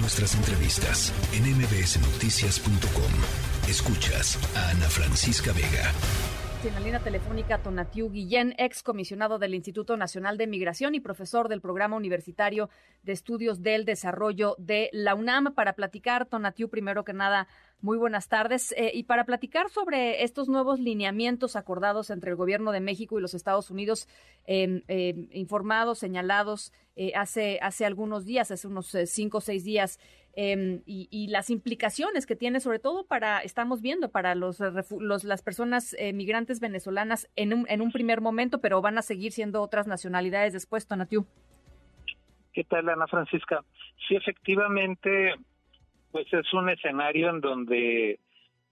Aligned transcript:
Nuestras 0.00 0.36
entrevistas 0.36 1.12
en 1.32 1.42
mbsnoticias.com. 1.56 3.68
Escuchas 3.68 4.38
a 4.56 4.70
Ana 4.70 4.88
Francisca 4.88 5.52
Vega. 5.52 5.92
En 6.64 6.74
la 6.74 6.80
línea 6.80 7.00
telefónica 7.00 7.58
Tonatiu 7.58 8.10
Guillén, 8.10 8.54
ex 8.58 8.84
comisionado 8.84 9.38
del 9.38 9.54
Instituto 9.54 9.96
Nacional 9.96 10.38
de 10.38 10.46
Migración 10.46 10.94
y 10.94 11.00
profesor 11.00 11.48
del 11.48 11.60
Programa 11.60 11.96
Universitario 11.96 12.70
de 13.02 13.12
Estudios 13.12 13.62
del 13.62 13.84
Desarrollo 13.84 14.54
de 14.58 14.88
la 14.92 15.16
UNAM, 15.16 15.54
para 15.54 15.72
platicar, 15.72 16.26
Tonatiu, 16.26 16.68
primero 16.68 17.04
que 17.04 17.12
nada, 17.12 17.48
muy 17.80 17.96
buenas 17.96 18.28
tardes. 18.28 18.72
Eh, 18.76 18.90
y 18.94 19.04
para 19.04 19.24
platicar 19.24 19.68
sobre 19.70 20.22
estos 20.22 20.48
nuevos 20.48 20.80
lineamientos 20.80 21.56
acordados 21.56 22.10
entre 22.10 22.30
el 22.30 22.36
Gobierno 22.36 22.72
de 22.72 22.80
México 22.80 23.18
y 23.18 23.22
los 23.22 23.34
Estados 23.34 23.70
Unidos, 23.70 24.08
em, 24.46 24.82
informados, 25.30 25.98
señalados 25.98 26.72
eh, 26.96 27.12
hace, 27.14 27.58
hace 27.62 27.84
algunos 27.84 28.24
días, 28.24 28.50
hace 28.50 28.66
unos 28.66 28.94
eh, 28.94 29.06
cinco 29.06 29.38
o 29.38 29.40
seis 29.40 29.64
días, 29.64 30.00
em, 30.34 30.82
y, 30.86 31.28
las 31.28 31.50
implicaciones 31.50 32.26
que 32.26 32.36
tiene, 32.36 32.60
sobre 32.60 32.78
todo 32.78 33.06
para, 33.06 33.40
estamos 33.40 33.80
viendo, 33.80 34.10
para 34.10 34.34
los, 34.34 34.60
las 34.60 35.42
personas 35.42 35.96
migrantes 36.14 36.60
venezolanas 36.60 37.28
en 37.36 37.52
un, 37.52 37.66
en 37.68 37.80
un 37.80 37.92
primer 37.92 38.20
momento, 38.20 38.60
pero 38.60 38.80
van 38.80 38.98
a 38.98 39.02
seguir 39.02 39.32
siendo 39.32 39.62
otras 39.62 39.86
nacionalidades 39.86 40.52
después, 40.52 40.86
Tonatiu. 40.86 41.26
¿Qué 42.52 42.64
tal, 42.64 42.88
Ana 42.88 43.06
Francisca? 43.06 43.64
Sí, 44.08 44.16
efectivamente, 44.16 45.34
pues 46.12 46.32
es 46.32 46.52
un 46.54 46.68
escenario 46.68 47.30
en 47.30 47.40
donde 47.40 48.18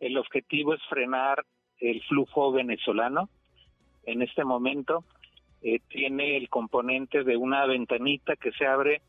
el 0.01 0.19
objetivo 0.19 0.75
es 0.75 0.83
frenar 0.89 1.45
el 1.79 2.03
flujo 2.05 2.53
venezolano. 2.53 3.29
En 4.05 4.23
este 4.23 4.45
momento 4.45 5.05
eh, 5.63 5.81
tiene 5.89 6.37
el 6.37 6.49
componente 6.49 7.25
de 7.25 7.37
una 7.37 7.67
ventanita 7.67 8.37
que 8.37 8.53
se 8.53 8.67
abre 8.67 9.03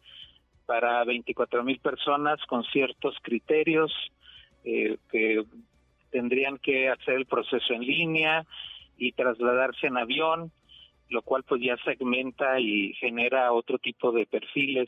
para 0.66 1.03
24 1.05 1.63
mil 1.63 1.80
personas 1.80 2.40
con 2.48 2.63
ciertos 2.66 3.16
criterios 3.22 3.91
eh, 4.66 4.98
que 5.09 5.45
tendrían 6.12 6.58
que 6.58 6.89
hacer 6.89 7.16
el 7.16 7.25
proceso 7.25 7.73
en 7.73 7.81
línea 7.81 8.45
y 8.97 9.12
trasladarse 9.14 9.88
en 9.88 9.97
avión, 9.97 10.52
lo 11.09 11.22
cual 11.22 11.44
pues 11.44 11.62
ya 11.62 11.78
segmenta 11.86 12.59
y 12.59 12.94
genera 12.95 13.53
otro 13.53 13.78
tipo 13.78 14.12
de 14.12 14.25
perfiles 14.25 14.88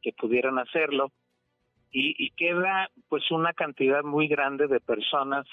que 0.00 0.12
pudieran 0.12 0.58
hacerlo 0.58 1.12
y, 1.92 2.30
queda 2.30 2.90
pues 3.08 3.30
una 3.30 3.52
cantidad 3.52 4.02
muy 4.02 4.26
grande 4.26 4.66
de 4.66 4.80
personas 4.80 5.46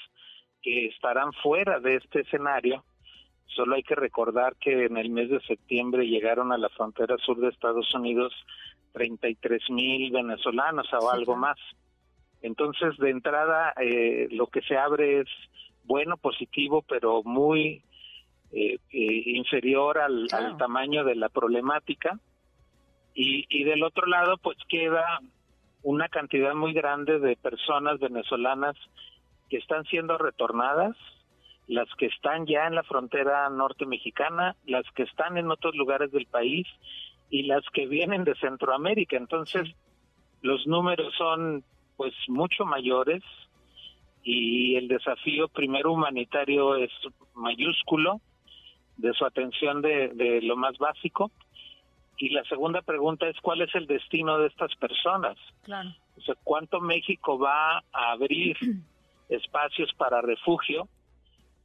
que 0.62 0.86
estarán 0.86 1.32
fuera 1.34 1.80
de 1.80 1.96
este 1.96 2.20
escenario. 2.20 2.82
Solo 3.46 3.76
hay 3.76 3.82
que 3.82 3.94
recordar 3.94 4.56
que 4.56 4.86
en 4.86 4.96
el 4.96 5.10
mes 5.10 5.28
de 5.28 5.40
septiembre 5.40 6.06
llegaron 6.06 6.52
a 6.52 6.58
la 6.58 6.70
frontera 6.70 7.16
sur 7.18 7.38
de 7.38 7.48
Estados 7.48 7.92
Unidos 7.94 8.32
33 8.92 9.70
mil 9.70 10.10
venezolanos 10.10 10.90
o 10.92 11.10
algo 11.10 11.36
más. 11.36 11.58
Entonces, 12.42 12.96
de 12.96 13.10
entrada, 13.10 13.74
eh, 13.80 14.28
lo 14.30 14.46
que 14.46 14.62
se 14.62 14.78
abre 14.78 15.20
es 15.20 15.28
bueno, 15.84 16.16
positivo, 16.16 16.82
pero 16.88 17.22
muy 17.22 17.82
eh, 18.52 18.78
eh, 18.92 19.22
inferior 19.26 19.98
al, 19.98 20.26
al, 20.32 20.56
tamaño 20.56 21.04
de 21.04 21.16
la 21.16 21.28
problemática. 21.28 22.18
Y, 23.14 23.44
y 23.48 23.64
del 23.64 23.82
otro 23.82 24.06
lado, 24.06 24.38
pues 24.38 24.56
queda 24.68 25.20
una 25.82 26.08
cantidad 26.08 26.54
muy 26.54 26.72
grande 26.72 27.18
de 27.18 27.36
personas 27.36 27.98
venezolanas 27.98 28.76
que 29.48 29.56
están 29.56 29.84
siendo 29.84 30.18
retornadas, 30.18 30.96
las 31.66 31.88
que 31.98 32.06
están 32.06 32.46
ya 32.46 32.66
en 32.66 32.74
la 32.74 32.82
frontera 32.82 33.48
norte 33.48 33.86
mexicana, 33.86 34.56
las 34.66 34.84
que 34.94 35.04
están 35.04 35.38
en 35.38 35.50
otros 35.50 35.74
lugares 35.74 36.10
del 36.10 36.26
país 36.26 36.66
y 37.30 37.44
las 37.44 37.62
que 37.72 37.86
vienen 37.86 38.24
de 38.24 38.34
Centroamérica. 38.36 39.16
Entonces, 39.16 39.68
los 40.42 40.66
números 40.66 41.14
son 41.16 41.64
pues 41.96 42.14
mucho 42.28 42.64
mayores 42.64 43.22
y 44.22 44.76
el 44.76 44.88
desafío 44.88 45.48
primero 45.48 45.92
humanitario 45.92 46.76
es 46.76 46.90
mayúsculo 47.34 48.20
de 48.96 49.12
su 49.14 49.24
atención 49.24 49.80
de, 49.80 50.08
de 50.08 50.42
lo 50.42 50.56
más 50.56 50.76
básico 50.78 51.30
y 52.20 52.28
la 52.28 52.44
segunda 52.44 52.82
pregunta 52.82 53.26
es 53.28 53.40
cuál 53.40 53.62
es 53.62 53.74
el 53.74 53.86
destino 53.86 54.38
de 54.38 54.48
estas 54.48 54.76
personas. 54.76 55.38
Claro. 55.62 55.88
O 56.18 56.20
sea, 56.20 56.34
¿cuánto 56.44 56.78
México 56.78 57.38
va 57.38 57.78
a 57.78 58.12
abrir 58.12 58.58
espacios 59.30 59.90
para 59.94 60.20
refugio? 60.20 60.86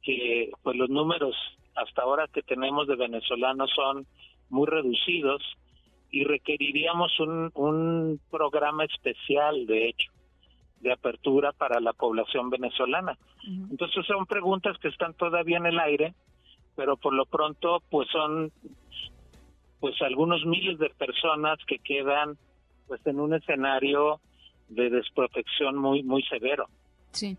Que 0.02 0.50
pues 0.62 0.74
los 0.76 0.88
números 0.88 1.36
hasta 1.74 2.02
ahora 2.02 2.26
que 2.32 2.42
tenemos 2.42 2.88
de 2.88 2.96
venezolanos 2.96 3.70
son 3.74 4.06
muy 4.48 4.66
reducidos 4.66 5.42
y 6.10 6.24
requeriríamos 6.24 7.20
un, 7.20 7.50
un 7.52 8.18
programa 8.30 8.84
especial, 8.84 9.66
de 9.66 9.90
hecho, 9.90 10.10
de 10.80 10.90
apertura 10.90 11.52
para 11.52 11.80
la 11.80 11.92
población 11.92 12.48
venezolana. 12.48 13.18
Entonces 13.70 14.06
son 14.06 14.24
preguntas 14.24 14.78
que 14.78 14.88
están 14.88 15.12
todavía 15.12 15.58
en 15.58 15.66
el 15.66 15.78
aire, 15.78 16.14
pero 16.76 16.96
por 16.96 17.12
lo 17.12 17.26
pronto 17.26 17.82
pues 17.90 18.08
son 18.08 18.50
pues 19.80 20.00
algunos 20.02 20.44
miles 20.44 20.78
de 20.78 20.90
personas 20.90 21.58
que 21.66 21.78
quedan 21.78 22.36
pues 22.86 23.00
en 23.06 23.20
un 23.20 23.34
escenario 23.34 24.20
de 24.68 24.90
desprotección 24.90 25.76
muy 25.76 26.02
muy 26.02 26.22
severo. 26.24 26.68
Sí. 27.12 27.36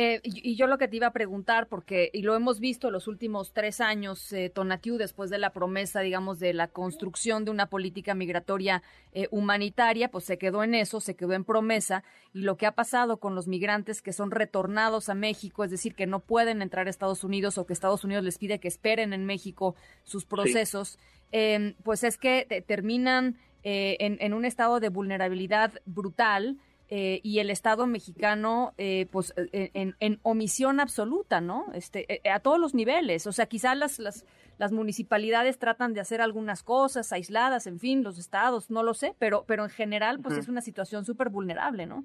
Eh, 0.00 0.20
y, 0.22 0.54
yo 0.54 0.68
lo 0.68 0.78
que 0.78 0.86
te 0.86 0.96
iba 0.96 1.08
a 1.08 1.12
preguntar, 1.12 1.66
porque, 1.66 2.08
y 2.12 2.22
lo 2.22 2.36
hemos 2.36 2.60
visto 2.60 2.92
los 2.92 3.08
últimos 3.08 3.52
tres 3.52 3.80
años, 3.80 4.32
eh, 4.32 4.48
Tonatiu, 4.48 4.96
después 4.96 5.28
de 5.28 5.38
la 5.38 5.50
promesa, 5.50 6.02
digamos, 6.02 6.38
de 6.38 6.54
la 6.54 6.68
construcción 6.68 7.44
de 7.44 7.50
una 7.50 7.66
política 7.66 8.14
migratoria 8.14 8.84
eh, 9.12 9.26
humanitaria, 9.32 10.08
pues 10.08 10.22
se 10.22 10.38
quedó 10.38 10.62
en 10.62 10.76
eso, 10.76 11.00
se 11.00 11.16
quedó 11.16 11.32
en 11.32 11.42
promesa, 11.42 12.04
y 12.32 12.42
lo 12.42 12.56
que 12.56 12.66
ha 12.66 12.76
pasado 12.76 13.16
con 13.16 13.34
los 13.34 13.48
migrantes 13.48 14.00
que 14.00 14.12
son 14.12 14.30
retornados 14.30 15.08
a 15.08 15.14
México, 15.14 15.64
es 15.64 15.72
decir, 15.72 15.96
que 15.96 16.06
no 16.06 16.20
pueden 16.20 16.62
entrar 16.62 16.86
a 16.86 16.90
Estados 16.90 17.24
Unidos 17.24 17.58
o 17.58 17.66
que 17.66 17.72
Estados 17.72 18.04
Unidos 18.04 18.22
les 18.22 18.38
pide 18.38 18.60
que 18.60 18.68
esperen 18.68 19.12
en 19.12 19.26
México 19.26 19.74
sus 20.04 20.24
procesos, 20.24 20.96
em, 21.32 21.74
pues 21.82 22.04
es 22.04 22.18
que 22.18 22.64
terminan 22.68 23.36
eh, 23.64 23.96
en, 23.98 24.16
en 24.20 24.32
un 24.32 24.44
estado 24.44 24.78
de 24.78 24.90
vulnerabilidad 24.90 25.72
brutal, 25.86 26.56
eh, 26.90 27.20
y 27.22 27.38
el 27.40 27.50
Estado 27.50 27.86
mexicano, 27.86 28.72
eh, 28.78 29.06
pues, 29.10 29.34
eh, 29.36 29.70
en, 29.74 30.18
omisión 30.22 30.80
absoluta, 30.80 31.40
¿no? 31.40 31.66
Este, 31.74 32.22
a 32.32 32.40
todos 32.40 32.58
los 32.58 32.74
niveles. 32.74 33.26
O 33.26 33.32
sea, 33.32 33.46
quizás 33.46 33.76
las, 33.76 33.98
las, 33.98 34.24
las 34.56 34.72
municipalidades 34.72 35.58
tratan 35.58 35.92
de 35.92 36.00
hacer 36.00 36.22
algunas 36.22 36.62
cosas 36.62 37.12
aisladas, 37.12 37.66
en 37.66 37.78
fin, 37.78 38.02
los 38.02 38.18
estados, 38.18 38.70
no 38.70 38.82
lo 38.82 38.94
sé, 38.94 39.14
pero, 39.18 39.44
pero 39.46 39.64
en 39.64 39.70
general, 39.70 40.18
pues, 40.22 40.38
es 40.38 40.48
una 40.48 40.62
situación 40.62 41.04
súper 41.04 41.28
vulnerable, 41.28 41.84
¿no? 41.84 42.04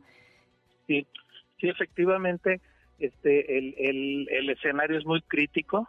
Sí, 0.88 1.08
sí, 1.62 1.70
efectivamente, 1.70 2.60
este, 3.00 3.58
el, 3.58 3.76
el, 3.78 4.28
el 4.30 4.50
escenario 4.50 4.98
es 4.98 5.06
muy 5.06 5.22
crítico. 5.22 5.88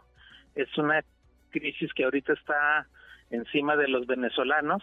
Es 0.55 0.77
una 0.77 1.03
crisis 1.51 1.93
que 1.93 2.05
ahorita 2.05 2.31
está 2.31 2.87
encima 3.29 3.75
de 3.75 3.87
los 3.87 4.07
venezolanos 4.07 4.81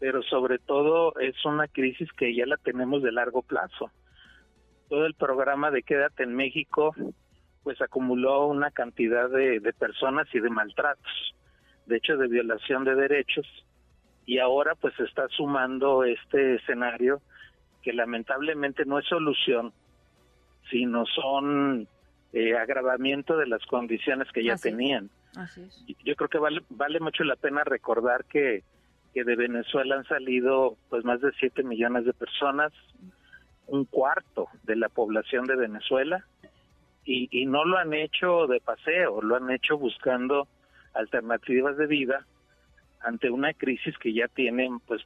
pero 0.00 0.22
sobre 0.22 0.58
todo 0.58 1.16
es 1.20 1.44
una 1.44 1.68
crisis 1.68 2.10
que 2.14 2.34
ya 2.34 2.46
la 2.46 2.56
tenemos 2.56 3.02
de 3.02 3.12
largo 3.12 3.42
plazo. 3.42 3.90
Todo 4.88 5.06
el 5.06 5.14
programa 5.14 5.70
de 5.70 5.82
Quédate 5.82 6.24
en 6.24 6.34
México 6.34 6.92
pues 7.62 7.80
acumuló 7.82 8.46
una 8.46 8.70
cantidad 8.70 9.28
de, 9.28 9.60
personas 9.78 10.26
y 10.32 10.40
de 10.40 10.48
maltratos, 10.48 11.34
de 11.84 11.98
hecho 11.98 12.16
de 12.16 12.26
violación 12.26 12.84
de 12.84 12.94
derechos, 12.94 13.46
y 14.24 14.38
ahora 14.38 14.74
pues 14.74 14.94
se 14.96 15.04
está 15.04 15.28
sumando 15.28 16.04
este 16.04 16.54
escenario 16.54 17.20
que 17.82 17.92
lamentablemente 17.92 18.86
no 18.86 18.98
es 18.98 19.06
solución, 19.06 19.74
sino 20.70 21.04
son 21.04 21.86
eh, 22.32 22.56
agravamiento 22.56 23.36
de 23.36 23.46
las 23.46 23.64
condiciones 23.66 24.32
que 24.32 24.44
ya 24.44 24.56
tenían. 24.56 25.10
Yo 26.04 26.16
creo 26.16 26.30
que 26.30 26.38
vale, 26.38 26.62
vale 26.70 27.00
mucho 27.00 27.22
la 27.24 27.36
pena 27.36 27.62
recordar 27.64 28.24
que 28.24 28.64
que 29.12 29.24
de 29.24 29.36
Venezuela 29.36 29.96
han 29.96 30.04
salido 30.04 30.76
pues 30.88 31.04
más 31.04 31.20
de 31.20 31.32
7 31.38 31.62
millones 31.62 32.04
de 32.04 32.12
personas, 32.12 32.72
un 33.66 33.84
cuarto 33.84 34.48
de 34.64 34.76
la 34.76 34.88
población 34.88 35.46
de 35.46 35.56
Venezuela, 35.56 36.24
y, 37.04 37.28
y 37.30 37.46
no 37.46 37.64
lo 37.64 37.78
han 37.78 37.92
hecho 37.92 38.46
de 38.46 38.60
paseo, 38.60 39.22
lo 39.22 39.36
han 39.36 39.50
hecho 39.50 39.78
buscando 39.78 40.46
alternativas 40.94 41.76
de 41.76 41.86
vida 41.86 42.26
ante 43.00 43.30
una 43.30 43.52
crisis 43.54 43.96
que 43.98 44.12
ya 44.12 44.28
tienen 44.28 44.80
pues 44.80 45.02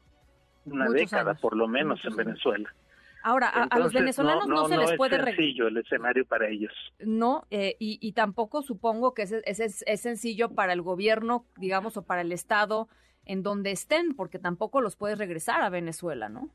una 0.66 0.88
década 0.88 1.34
por 1.34 1.56
lo 1.56 1.68
menos 1.68 2.04
en 2.04 2.16
Venezuela. 2.16 2.74
Ahora, 3.22 3.48
a, 3.48 3.78
los 3.78 3.94
venezolanos 3.94 4.46
no, 4.46 4.68
se 4.68 4.76
les 4.76 4.92
puede... 4.98 5.16
No 5.16 5.24
es 5.24 5.34
sencillo 5.34 5.68
el 5.68 5.78
escenario 5.78 6.26
para 6.26 6.46
ellos. 6.46 6.72
No, 6.98 7.46
eh, 7.50 7.74
y, 7.78 7.98
y, 8.02 8.12
tampoco 8.12 8.60
supongo 8.60 9.14
que 9.14 9.22
es, 9.22 9.32
es, 9.32 9.82
es, 9.86 10.00
sencillo 10.00 10.50
para 10.50 10.74
el 10.74 10.82
gobierno, 10.82 11.46
digamos, 11.56 11.96
o 11.96 12.02
para 12.02 12.20
el 12.20 12.32
Estado 12.32 12.86
en 13.26 13.42
donde 13.42 13.70
estén, 13.70 14.14
porque 14.14 14.38
tampoco 14.38 14.80
los 14.80 14.96
puedes 14.96 15.18
regresar 15.18 15.62
a 15.62 15.70
Venezuela, 15.70 16.28
¿no? 16.28 16.50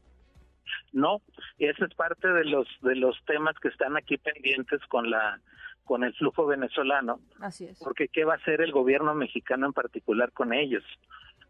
No, 0.91 1.21
ese 1.57 1.85
es 1.85 1.93
parte 1.95 2.27
de 2.27 2.45
los 2.45 2.67
de 2.81 2.95
los 2.95 3.17
temas 3.25 3.55
que 3.59 3.69
están 3.69 3.97
aquí 3.97 4.17
pendientes 4.17 4.81
con 4.87 5.09
la 5.09 5.39
con 5.83 6.03
el 6.03 6.13
flujo 6.13 6.45
venezolano. 6.45 7.19
Así 7.39 7.65
es. 7.65 7.79
Porque 7.79 8.07
qué 8.07 8.23
va 8.23 8.33
a 8.33 8.37
hacer 8.37 8.61
el 8.61 8.71
gobierno 8.71 9.15
mexicano 9.15 9.65
en 9.65 9.73
particular 9.73 10.31
con 10.31 10.53
ellos. 10.53 10.83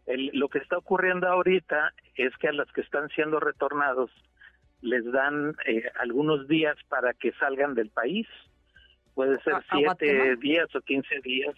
lo 0.06 0.48
que 0.48 0.58
está 0.58 0.78
ocurriendo 0.78 1.28
ahorita 1.28 1.92
es 2.14 2.34
que 2.38 2.48
a 2.48 2.52
los 2.52 2.70
que 2.72 2.80
están 2.80 3.08
siendo 3.10 3.38
retornados 3.38 4.10
les 4.80 5.04
dan 5.12 5.54
eh, 5.66 5.84
algunos 5.98 6.48
días 6.48 6.76
para 6.88 7.12
que 7.12 7.32
salgan 7.32 7.74
del 7.74 7.90
país, 7.90 8.26
puede 9.14 9.38
ser 9.42 9.54
siete 9.70 10.36
días 10.36 10.74
o 10.74 10.80
quince 10.80 11.20
días, 11.22 11.54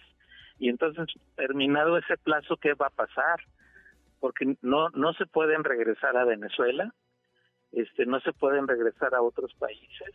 y 0.63 0.69
entonces 0.69 1.07
terminado 1.35 1.97
ese 1.97 2.15
plazo, 2.15 2.55
¿qué 2.55 2.73
va 2.73 2.87
a 2.87 2.89
pasar? 2.89 3.41
Porque 4.21 4.55
no, 4.61 4.89
no 4.91 5.11
se 5.15 5.25
pueden 5.25 5.65
regresar 5.65 6.15
a 6.15 6.23
Venezuela, 6.23 6.93
este, 7.73 8.05
no 8.05 8.21
se 8.21 8.31
pueden 8.31 8.65
regresar 8.65 9.13
a 9.13 9.21
otros 9.21 9.53
países, 9.55 10.13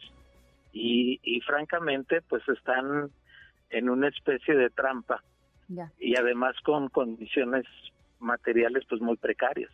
y, 0.73 1.21
y 1.23 1.43
francamente, 1.43 2.23
pues 2.23 2.43
están 2.49 3.11
en 3.69 3.91
una 3.91 4.09
especie 4.09 4.55
de 4.55 4.71
trampa, 4.71 5.23
y 5.99 6.17
además 6.17 6.57
con 6.65 6.89
condiciones 6.89 7.67
materiales 8.19 8.85
pues 8.89 9.03
muy 9.03 9.19
precarias. 9.19 9.71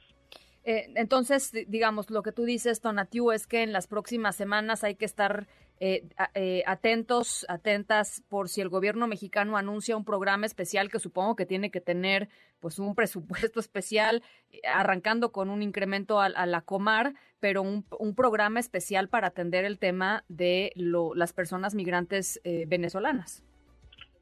Eh, 0.65 0.91
entonces, 0.97 1.53
digamos, 1.69 2.11
lo 2.11 2.25
que 2.25 2.33
tú 2.33 2.43
dices, 2.43 2.81
Tonatiu, 2.81 3.31
es 3.31 3.47
que 3.47 3.63
en 3.63 3.73
las 3.73 3.87
próximas 3.87 4.35
semanas 4.35 4.83
hay 4.83 4.97
que 4.97 5.05
estar 5.05 5.47
eh, 5.81 6.05
eh, 6.35 6.63
atentos, 6.67 7.45
atentas 7.49 8.23
por 8.29 8.49
si 8.49 8.61
el 8.61 8.69
gobierno 8.69 9.07
mexicano 9.07 9.57
anuncia 9.57 9.97
un 9.97 10.05
programa 10.05 10.47
especial 10.47 10.91
que 10.91 10.99
supongo 10.99 11.37
que 11.37 11.47
tiene 11.47 11.71
que 11.71 11.81
tener 11.81 12.29
pues 12.61 12.79
un 12.79 12.95
presupuesto 12.97 13.61
especial, 13.61 14.23
arrancando 14.67 15.33
con 15.33 15.51
un 15.51 15.63
incremento 15.63 16.21
a, 16.21 16.29
la 16.29 16.61
Comar, 16.63 17.15
pero 17.41 17.63
un, 17.63 17.85
programa 18.15 18.61
especial 18.61 19.09
para 19.09 19.29
atender 19.29 19.65
el 19.65 19.79
tema 19.79 20.25
de 20.29 20.73
las 20.77 21.33
personas 21.33 21.75
migrantes 21.75 22.41
venezolanas. 22.67 23.45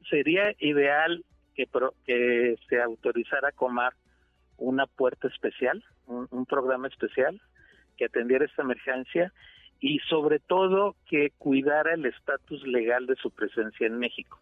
Sería 0.09 0.53
ideal 0.59 1.23
que, 1.55 1.67
que 2.05 2.57
se 2.67 2.81
autorizara 2.81 3.51
Comar 3.51 3.93
una 4.57 4.85
puerta 4.85 5.27
especial, 5.27 5.83
un, 6.07 6.45
programa 6.45 6.87
especial 6.87 7.41
que 7.97 8.05
atendiera 8.05 8.45
esta 8.45 8.61
emergencia 8.61 9.33
y 9.79 9.99
sobre 10.09 10.39
todo 10.39 10.95
que 11.07 11.31
cuidara 11.37 11.93
el 11.93 12.05
estatus 12.05 12.65
legal 12.65 13.05
de 13.05 13.15
su 13.15 13.31
presencia 13.31 13.87
en 13.87 13.99
México, 13.99 14.39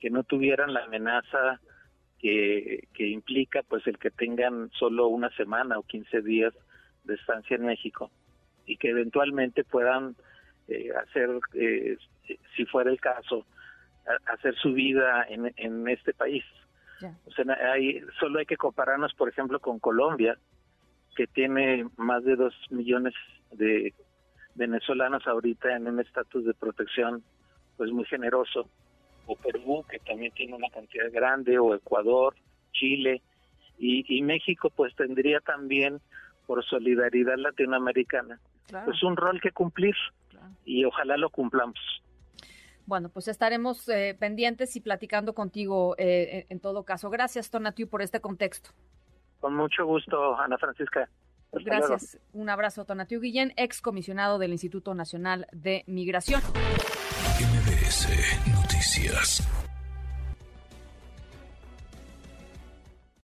que 0.00 0.10
no 0.10 0.22
tuvieran 0.22 0.74
la 0.74 0.84
amenaza 0.84 1.60
que, 2.18 2.88
que, 2.94 3.08
implica 3.08 3.62
pues 3.62 3.86
el 3.86 3.98
que 3.98 4.10
tengan 4.10 4.70
solo 4.78 5.08
una 5.08 5.30
semana 5.30 5.78
o 5.78 5.82
15 5.82 6.22
días 6.22 6.52
de 7.04 7.14
estancia 7.14 7.56
en 7.56 7.66
México 7.66 8.10
y 8.66 8.76
que 8.76 8.90
eventualmente 8.90 9.64
puedan 9.64 10.16
eh, 10.68 10.90
hacer, 11.02 11.30
eh, 11.54 11.96
si 12.56 12.64
fuera 12.66 12.90
el 12.90 13.00
caso, 13.00 13.46
hacer 14.26 14.54
su 14.56 14.72
vida 14.72 15.24
en, 15.28 15.52
en 15.56 15.88
este 15.88 16.12
país. 16.12 16.44
O 17.26 17.30
sea, 17.32 17.44
hay, 17.72 18.00
solo 18.18 18.38
hay 18.38 18.46
que 18.46 18.56
compararnos, 18.56 19.12
por 19.14 19.28
ejemplo, 19.28 19.60
con 19.60 19.78
Colombia, 19.78 20.38
que 21.14 21.26
tiene 21.26 21.86
más 21.96 22.24
de 22.24 22.36
dos 22.36 22.54
millones 22.70 23.14
de 23.52 23.94
venezolanos 24.56 25.26
ahorita 25.26 25.76
en 25.76 25.86
un 25.86 26.00
estatus 26.00 26.44
de 26.44 26.54
protección 26.54 27.22
pues 27.76 27.90
muy 27.92 28.04
generoso, 28.06 28.68
o 29.26 29.36
Perú, 29.36 29.84
que 29.88 29.98
también 29.98 30.32
tiene 30.32 30.54
una 30.54 30.70
cantidad 30.70 31.10
grande, 31.12 31.58
o 31.58 31.74
Ecuador, 31.74 32.34
Chile, 32.72 33.22
y, 33.78 34.22
México 34.22 34.70
pues 34.70 34.94
tendría 34.96 35.40
también, 35.40 36.00
por 36.46 36.64
solidaridad 36.64 37.36
latinoamericana, 37.36 38.40
pues 38.84 39.02
un 39.02 39.16
rol 39.16 39.40
que 39.40 39.50
cumplir, 39.50 39.94
y 40.64 40.84
ojalá 40.84 41.18
lo 41.18 41.28
cumplamos. 41.28 41.78
Bueno, 42.86 43.08
pues 43.08 43.28
estaremos 43.28 43.88
eh, 43.88 44.16
pendientes 44.18 44.76
y 44.76 44.80
platicando 44.80 45.34
contigo 45.34 45.96
eh, 45.98 46.46
en, 46.48 46.60
todo 46.60 46.84
caso. 46.84 47.10
Gracias, 47.10 47.50
Tonatiu, 47.50 47.88
por 47.88 48.00
este 48.00 48.20
contexto. 48.20 48.70
Con 49.40 49.56
mucho 49.56 49.84
gusto, 49.84 50.38
Ana 50.38 50.56
Francisca. 50.56 51.08
Gracias. 51.64 52.18
Un 52.32 52.48
abrazo, 52.48 52.84
Tonatiu 52.84 53.20
Guillén, 53.20 53.52
ex 53.56 53.80
comisionado 53.80 54.38
del 54.38 54.52
Instituto 54.52 54.94
Nacional 54.94 55.46
de 55.52 55.84
Migración. 55.86 56.42
MBS 57.40 58.08
Noticias. 58.50 59.65